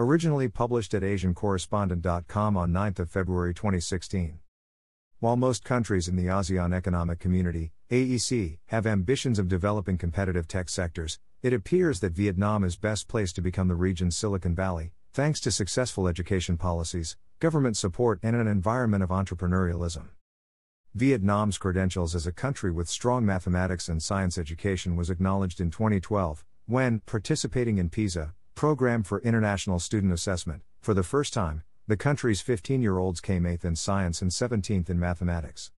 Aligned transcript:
Originally 0.00 0.46
published 0.48 0.94
at 0.94 1.02
AsianCorrespondent.com 1.02 2.56
on 2.56 2.70
9 2.70 2.94
February 3.08 3.52
2016. 3.52 4.38
While 5.18 5.34
most 5.34 5.64
countries 5.64 6.06
in 6.06 6.14
the 6.14 6.26
ASEAN 6.26 6.72
Economic 6.72 7.18
Community, 7.18 7.72
AEC, 7.90 8.58
have 8.66 8.86
ambitions 8.86 9.40
of 9.40 9.48
developing 9.48 9.98
competitive 9.98 10.46
tech 10.46 10.68
sectors, 10.68 11.18
it 11.42 11.52
appears 11.52 11.98
that 11.98 12.12
Vietnam 12.12 12.62
is 12.62 12.76
best 12.76 13.08
placed 13.08 13.34
to 13.34 13.42
become 13.42 13.66
the 13.66 13.74
region's 13.74 14.16
Silicon 14.16 14.54
Valley, 14.54 14.92
thanks 15.12 15.40
to 15.40 15.50
successful 15.50 16.06
education 16.06 16.56
policies, 16.56 17.16
government 17.40 17.76
support, 17.76 18.20
and 18.22 18.36
an 18.36 18.46
environment 18.46 19.02
of 19.02 19.10
entrepreneurialism. 19.10 20.10
Vietnam's 20.94 21.58
credentials 21.58 22.14
as 22.14 22.24
a 22.24 22.30
country 22.30 22.70
with 22.70 22.88
strong 22.88 23.26
mathematics 23.26 23.88
and 23.88 24.00
science 24.00 24.38
education 24.38 24.94
was 24.94 25.10
acknowledged 25.10 25.60
in 25.60 25.72
2012, 25.72 26.44
when, 26.66 27.00
participating 27.04 27.78
in 27.78 27.88
PISA, 27.88 28.32
Program 28.58 29.04
for 29.04 29.20
International 29.20 29.78
Student 29.78 30.12
Assessment, 30.12 30.62
for 30.80 30.92
the 30.92 31.04
first 31.04 31.32
time, 31.32 31.62
the 31.86 31.96
country's 31.96 32.40
15 32.40 32.82
year 32.82 32.98
olds 32.98 33.20
came 33.20 33.44
8th 33.44 33.64
in 33.64 33.76
science 33.76 34.20
and 34.20 34.32
17th 34.32 34.90
in 34.90 34.98
mathematics. 34.98 35.70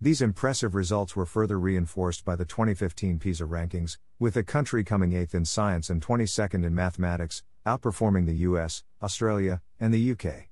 These 0.00 0.22
impressive 0.22 0.74
results 0.74 1.14
were 1.14 1.26
further 1.26 1.60
reinforced 1.60 2.24
by 2.24 2.34
the 2.34 2.46
2015 2.46 3.18
PISA 3.18 3.44
rankings, 3.44 3.98
with 4.18 4.32
the 4.32 4.42
country 4.42 4.84
coming 4.84 5.10
8th 5.10 5.34
in 5.34 5.44
science 5.44 5.90
and 5.90 6.00
22nd 6.00 6.64
in 6.64 6.74
mathematics, 6.74 7.42
outperforming 7.66 8.24
the 8.24 8.36
US, 8.36 8.84
Australia, 9.02 9.60
and 9.78 9.92
the 9.92 10.12
UK. 10.12 10.48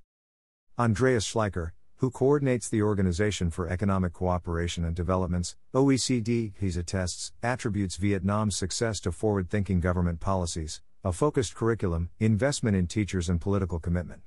Andreas 0.78 1.24
Schleicher, 1.26 1.70
who 2.00 2.10
coordinates 2.10 2.68
the 2.68 2.82
Organization 2.82 3.48
for 3.48 3.66
Economic 3.66 4.12
Cooperation 4.12 4.84
and 4.84 4.94
Development's 4.94 5.56
OECD 5.74 6.54
PISA 6.54 6.82
tests, 6.82 7.32
attributes 7.42 7.96
Vietnam's 7.96 8.54
success 8.56 9.00
to 9.00 9.10
forward 9.10 9.48
thinking 9.48 9.80
government 9.80 10.20
policies, 10.20 10.82
a 11.06 11.12
focused 11.12 11.54
curriculum, 11.54 12.10
investment 12.18 12.76
in 12.76 12.88
teachers, 12.88 13.28
and 13.28 13.40
political 13.40 13.78
commitment. 13.78 14.22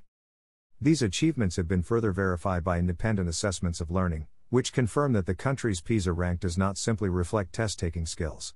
These 0.80 1.02
achievements 1.02 1.56
have 1.56 1.68
been 1.68 1.82
further 1.82 2.10
verified 2.10 2.64
by 2.64 2.78
independent 2.78 3.28
assessments 3.28 3.82
of 3.82 3.90
learning, 3.90 4.28
which 4.48 4.72
confirm 4.72 5.12
that 5.12 5.26
the 5.26 5.34
country's 5.34 5.82
PISA 5.82 6.14
rank 6.14 6.40
does 6.40 6.56
not 6.56 6.78
simply 6.78 7.10
reflect 7.10 7.52
test 7.52 7.78
taking 7.78 8.06
skills. 8.06 8.54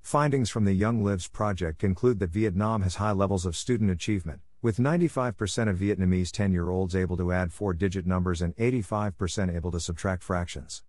Findings 0.00 0.48
from 0.48 0.64
the 0.64 0.74
Young 0.74 1.02
Lives 1.02 1.26
project 1.26 1.80
conclude 1.80 2.20
that 2.20 2.30
Vietnam 2.30 2.82
has 2.82 2.94
high 2.94 3.10
levels 3.10 3.44
of 3.44 3.56
student 3.56 3.90
achievement, 3.90 4.42
with 4.62 4.78
95% 4.78 5.68
of 5.68 5.76
Vietnamese 5.76 6.30
10 6.30 6.52
year 6.52 6.70
olds 6.70 6.94
able 6.94 7.16
to 7.16 7.32
add 7.32 7.52
four 7.52 7.74
digit 7.74 8.06
numbers 8.06 8.40
and 8.40 8.54
85% 8.58 9.52
able 9.52 9.72
to 9.72 9.80
subtract 9.80 10.22
fractions. 10.22 10.84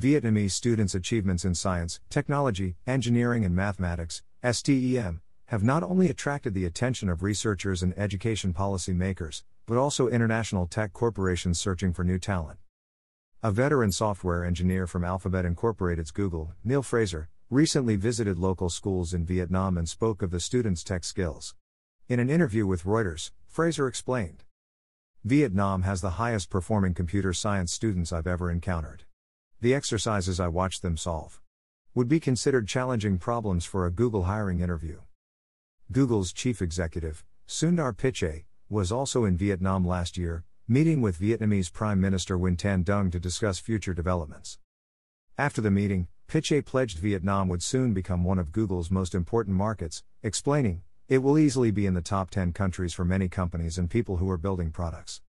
Vietnamese 0.00 0.52
students' 0.52 0.94
achievements 0.94 1.44
in 1.44 1.54
science, 1.54 2.00
technology, 2.08 2.76
engineering, 2.86 3.44
and 3.44 3.54
mathematics, 3.54 4.22
STEM, 4.42 5.20
have 5.54 5.62
not 5.62 5.84
only 5.84 6.10
attracted 6.10 6.52
the 6.52 6.64
attention 6.64 7.08
of 7.08 7.22
researchers 7.22 7.80
and 7.80 7.96
education 7.96 8.52
policy 8.52 8.92
makers, 8.92 9.44
but 9.66 9.78
also 9.78 10.08
international 10.08 10.66
tech 10.66 10.92
corporations 10.92 11.60
searching 11.60 11.92
for 11.92 12.02
new 12.02 12.18
talent. 12.18 12.58
A 13.40 13.52
veteran 13.52 13.92
software 13.92 14.44
engineer 14.44 14.88
from 14.88 15.04
Alphabet 15.04 15.44
Incorporated's 15.44 16.10
Google, 16.10 16.50
Neil 16.64 16.82
Fraser, 16.82 17.28
recently 17.50 17.94
visited 17.94 18.36
local 18.36 18.68
schools 18.68 19.14
in 19.14 19.24
Vietnam 19.24 19.78
and 19.78 19.88
spoke 19.88 20.22
of 20.22 20.32
the 20.32 20.40
students' 20.40 20.82
tech 20.82 21.04
skills. 21.04 21.54
In 22.08 22.18
an 22.18 22.30
interview 22.30 22.66
with 22.66 22.82
Reuters, 22.82 23.30
Fraser 23.46 23.86
explained 23.86 24.42
Vietnam 25.22 25.82
has 25.82 26.00
the 26.00 26.18
highest 26.18 26.50
performing 26.50 26.94
computer 26.94 27.32
science 27.32 27.72
students 27.72 28.12
I've 28.12 28.26
ever 28.26 28.50
encountered. 28.50 29.04
The 29.60 29.72
exercises 29.72 30.40
I 30.40 30.48
watched 30.48 30.82
them 30.82 30.96
solve 30.96 31.40
would 31.94 32.08
be 32.08 32.18
considered 32.18 32.66
challenging 32.66 33.18
problems 33.18 33.64
for 33.64 33.86
a 33.86 33.92
Google 33.92 34.24
hiring 34.24 34.58
interview. 34.58 34.98
Google's 35.94 36.32
chief 36.32 36.60
executive, 36.60 37.22
Sundar 37.46 37.96
Pichai, 37.96 38.46
was 38.68 38.90
also 38.90 39.24
in 39.24 39.36
Vietnam 39.36 39.86
last 39.86 40.18
year, 40.18 40.42
meeting 40.66 41.00
with 41.00 41.20
Vietnamese 41.20 41.72
Prime 41.72 42.00
Minister 42.00 42.36
Nguyen 42.36 42.58
Tan 42.58 42.82
Dung 42.82 43.12
to 43.12 43.20
discuss 43.20 43.60
future 43.60 43.94
developments. 43.94 44.58
After 45.38 45.60
the 45.60 45.70
meeting, 45.70 46.08
Pichai 46.26 46.64
pledged 46.64 46.98
Vietnam 46.98 47.46
would 47.46 47.62
soon 47.62 47.94
become 47.94 48.24
one 48.24 48.40
of 48.40 48.50
Google's 48.50 48.90
most 48.90 49.14
important 49.14 49.56
markets, 49.56 50.02
explaining, 50.20 50.82
it 51.06 51.18
will 51.18 51.38
easily 51.38 51.70
be 51.70 51.86
in 51.86 51.94
the 51.94 52.02
top 52.02 52.28
10 52.28 52.52
countries 52.52 52.92
for 52.92 53.04
many 53.04 53.28
companies 53.28 53.78
and 53.78 53.88
people 53.88 54.16
who 54.16 54.28
are 54.28 54.36
building 54.36 54.72
products. 54.72 55.22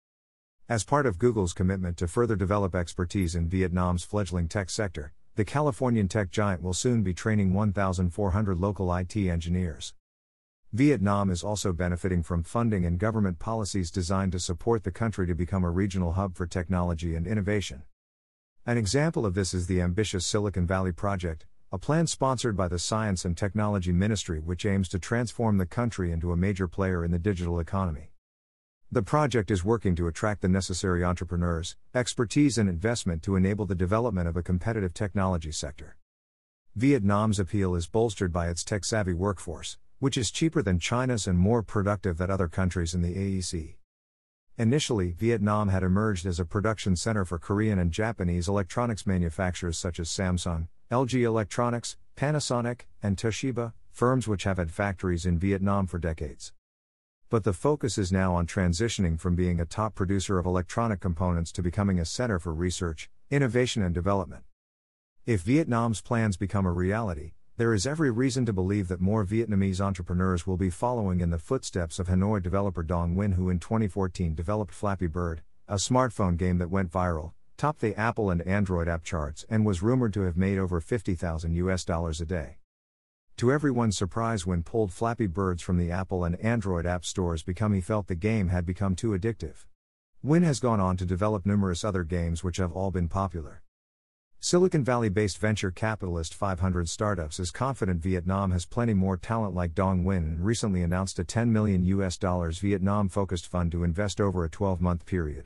As 0.68 0.84
part 0.84 1.06
of 1.06 1.18
Google's 1.18 1.54
commitment 1.54 1.96
to 1.96 2.06
further 2.06 2.36
develop 2.36 2.76
expertise 2.76 3.34
in 3.34 3.48
Vietnam's 3.48 4.04
fledgling 4.04 4.46
tech 4.46 4.70
sector, 4.70 5.12
the 5.34 5.44
Californian 5.44 6.06
tech 6.06 6.30
giant 6.30 6.62
will 6.62 6.72
soon 6.72 7.02
be 7.02 7.12
training 7.12 7.52
1,400 7.52 8.60
local 8.60 8.94
IT 8.94 9.16
engineers. 9.16 9.92
Vietnam 10.74 11.28
is 11.28 11.44
also 11.44 11.70
benefiting 11.70 12.22
from 12.22 12.42
funding 12.42 12.86
and 12.86 12.98
government 12.98 13.38
policies 13.38 13.90
designed 13.90 14.32
to 14.32 14.40
support 14.40 14.84
the 14.84 14.90
country 14.90 15.26
to 15.26 15.34
become 15.34 15.64
a 15.64 15.70
regional 15.70 16.12
hub 16.12 16.34
for 16.34 16.46
technology 16.46 17.14
and 17.14 17.26
innovation. 17.26 17.82
An 18.64 18.78
example 18.78 19.26
of 19.26 19.34
this 19.34 19.52
is 19.52 19.66
the 19.66 19.82
ambitious 19.82 20.24
Silicon 20.24 20.66
Valley 20.66 20.92
Project, 20.92 21.44
a 21.70 21.76
plan 21.76 22.06
sponsored 22.06 22.56
by 22.56 22.68
the 22.68 22.78
Science 22.78 23.26
and 23.26 23.36
Technology 23.36 23.92
Ministry 23.92 24.40
which 24.40 24.64
aims 24.64 24.88
to 24.88 24.98
transform 24.98 25.58
the 25.58 25.66
country 25.66 26.10
into 26.10 26.32
a 26.32 26.38
major 26.38 26.66
player 26.66 27.04
in 27.04 27.10
the 27.10 27.18
digital 27.18 27.60
economy. 27.60 28.12
The 28.90 29.02
project 29.02 29.50
is 29.50 29.62
working 29.62 29.94
to 29.96 30.06
attract 30.06 30.40
the 30.40 30.48
necessary 30.48 31.04
entrepreneurs, 31.04 31.76
expertise, 31.94 32.56
and 32.56 32.70
investment 32.70 33.22
to 33.24 33.36
enable 33.36 33.66
the 33.66 33.74
development 33.74 34.26
of 34.26 34.38
a 34.38 34.42
competitive 34.42 34.94
technology 34.94 35.52
sector. 35.52 35.98
Vietnam's 36.74 37.38
appeal 37.38 37.74
is 37.74 37.86
bolstered 37.86 38.32
by 38.32 38.48
its 38.48 38.64
tech 38.64 38.86
savvy 38.86 39.12
workforce, 39.12 39.76
which 40.02 40.16
is 40.16 40.32
cheaper 40.32 40.62
than 40.62 40.80
China's 40.80 41.28
and 41.28 41.38
more 41.38 41.62
productive 41.62 42.18
than 42.18 42.28
other 42.28 42.48
countries 42.48 42.92
in 42.92 43.02
the 43.02 43.14
AEC. 43.14 43.76
Initially, 44.58 45.12
Vietnam 45.12 45.68
had 45.68 45.84
emerged 45.84 46.26
as 46.26 46.40
a 46.40 46.44
production 46.44 46.96
center 46.96 47.24
for 47.24 47.38
Korean 47.38 47.78
and 47.78 47.92
Japanese 47.92 48.48
electronics 48.48 49.06
manufacturers 49.06 49.78
such 49.78 50.00
as 50.00 50.08
Samsung, 50.08 50.66
LG 50.90 51.22
Electronics, 51.22 51.96
Panasonic, 52.16 52.80
and 53.00 53.16
Toshiba, 53.16 53.74
firms 53.92 54.26
which 54.26 54.42
have 54.42 54.56
had 54.56 54.72
factories 54.72 55.24
in 55.24 55.38
Vietnam 55.38 55.86
for 55.86 56.00
decades. 56.00 56.52
But 57.30 57.44
the 57.44 57.52
focus 57.52 57.96
is 57.96 58.10
now 58.10 58.34
on 58.34 58.48
transitioning 58.48 59.20
from 59.20 59.36
being 59.36 59.60
a 59.60 59.64
top 59.64 59.94
producer 59.94 60.36
of 60.36 60.46
electronic 60.46 60.98
components 60.98 61.52
to 61.52 61.62
becoming 61.62 62.00
a 62.00 62.04
center 62.04 62.40
for 62.40 62.52
research, 62.52 63.08
innovation, 63.30 63.84
and 63.84 63.94
development. 63.94 64.42
If 65.26 65.42
Vietnam's 65.42 66.00
plans 66.00 66.36
become 66.36 66.66
a 66.66 66.72
reality, 66.72 67.34
there 67.62 67.74
is 67.74 67.86
every 67.86 68.10
reason 68.10 68.44
to 68.44 68.52
believe 68.52 68.88
that 68.88 69.00
more 69.00 69.24
Vietnamese 69.24 69.80
entrepreneurs 69.80 70.48
will 70.48 70.56
be 70.56 70.68
following 70.68 71.20
in 71.20 71.30
the 71.30 71.38
footsteps 71.38 72.00
of 72.00 72.08
Hanoi 72.08 72.42
developer 72.42 72.82
Dong 72.82 73.14
Nguyen, 73.14 73.34
who 73.34 73.50
in 73.50 73.60
2014 73.60 74.34
developed 74.34 74.74
Flappy 74.74 75.06
Bird, 75.06 75.42
a 75.68 75.76
smartphone 75.76 76.36
game 76.36 76.58
that 76.58 76.72
went 76.72 76.90
viral, 76.90 77.34
topped 77.56 77.80
the 77.80 77.94
Apple 77.94 78.30
and 78.30 78.42
Android 78.42 78.88
app 78.88 79.04
charts, 79.04 79.46
and 79.48 79.64
was 79.64 79.80
rumored 79.80 80.12
to 80.14 80.22
have 80.22 80.36
made 80.36 80.58
over 80.58 80.80
50,000 80.80 81.54
US 81.54 81.84
dollars 81.84 82.20
a 82.20 82.26
day. 82.26 82.56
To 83.36 83.52
everyone's 83.52 83.96
surprise, 83.96 84.44
when 84.44 84.64
pulled 84.64 84.92
Flappy 84.92 85.28
Birds 85.28 85.62
from 85.62 85.78
the 85.78 85.92
Apple 85.92 86.24
and 86.24 86.34
Android 86.40 86.84
app 86.84 87.04
stores, 87.04 87.44
become 87.44 87.74
he 87.74 87.80
felt 87.80 88.08
the 88.08 88.16
game 88.16 88.48
had 88.48 88.66
become 88.66 88.96
too 88.96 89.10
addictive. 89.10 89.66
Nguyen 90.24 90.42
has 90.42 90.58
gone 90.58 90.80
on 90.80 90.96
to 90.96 91.06
develop 91.06 91.46
numerous 91.46 91.84
other 91.84 92.02
games 92.02 92.42
which 92.42 92.56
have 92.56 92.72
all 92.72 92.90
been 92.90 93.06
popular. 93.06 93.61
Silicon 94.44 94.82
Valley 94.82 95.08
based 95.08 95.38
venture 95.38 95.70
capitalist 95.70 96.34
500 96.34 96.88
Startups 96.88 97.38
is 97.38 97.52
confident 97.52 98.02
Vietnam 98.02 98.50
has 98.50 98.66
plenty 98.66 98.92
more 98.92 99.16
talent 99.16 99.54
like 99.54 99.72
Dong 99.72 100.02
Nguyen 100.02 100.16
and 100.16 100.44
recently 100.44 100.82
announced 100.82 101.20
a 101.20 101.24
10 101.24 101.52
million 101.52 101.84
US 101.84 102.18
dollars 102.18 102.58
Vietnam 102.58 103.08
focused 103.08 103.46
fund 103.46 103.70
to 103.70 103.84
invest 103.84 104.20
over 104.20 104.44
a 104.44 104.50
12 104.50 104.80
month 104.80 105.06
period. 105.06 105.44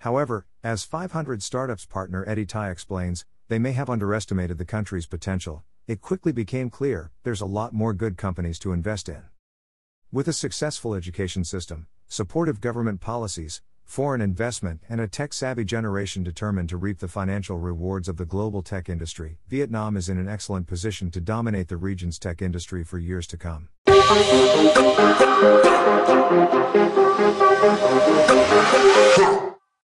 However, 0.00 0.44
as 0.62 0.84
500 0.84 1.42
Startups 1.42 1.86
partner 1.86 2.22
Eddie 2.28 2.44
Thai 2.44 2.70
explains, 2.70 3.24
they 3.48 3.58
may 3.58 3.72
have 3.72 3.88
underestimated 3.88 4.58
the 4.58 4.66
country's 4.66 5.06
potential. 5.06 5.64
It 5.86 6.02
quickly 6.02 6.32
became 6.32 6.68
clear 6.68 7.12
there's 7.22 7.40
a 7.40 7.46
lot 7.46 7.72
more 7.72 7.94
good 7.94 8.18
companies 8.18 8.58
to 8.58 8.72
invest 8.72 9.08
in. 9.08 9.22
With 10.12 10.28
a 10.28 10.34
successful 10.34 10.94
education 10.94 11.44
system, 11.44 11.86
supportive 12.08 12.60
government 12.60 13.00
policies, 13.00 13.62
foreign 13.92 14.22
investment, 14.22 14.80
and 14.88 15.02
a 15.02 15.06
tech 15.06 15.34
savvy 15.34 15.66
generation 15.66 16.22
determined 16.22 16.66
to 16.66 16.78
reap 16.78 16.98
the 16.98 17.06
financial 17.06 17.58
rewards 17.58 18.08
of 18.08 18.16
the 18.16 18.24
global 18.24 18.62
tech 18.62 18.88
industry, 18.88 19.36
Vietnam 19.48 19.98
is 19.98 20.08
in 20.08 20.16
an 20.16 20.26
excellent 20.26 20.66
position 20.66 21.10
to 21.10 21.20
dominate 21.20 21.68
the 21.68 21.76
region's 21.76 22.18
tech 22.18 22.40
industry 22.40 22.82
for 22.82 22.98
years 22.98 23.26
to 23.26 23.36
come. 23.36 23.68